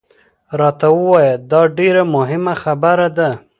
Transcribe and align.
راته 0.59 0.87
ووایه، 0.97 1.35
دا 1.51 1.61
ډېره 1.77 2.03
مهمه 2.15 2.53
خبره 2.63 3.07
ده. 3.17 3.29